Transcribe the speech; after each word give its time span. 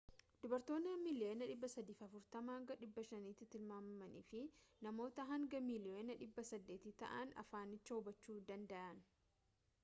dubbattoota 0.43 0.93
miliyoona 0.99 1.47
340 1.55 2.41
hanga 2.53 2.77
500tti 2.85 3.47
tilmaamaman 3.57 4.17
fi 4.31 4.41
namoota 4.87 5.27
haga 5.33 5.63
miliyoona 5.69 6.17
800 6.31 6.97
ta'an 7.05 7.37
afaanicha 7.45 8.01
hubachuu 8.01 8.41
dandayan 8.51 9.07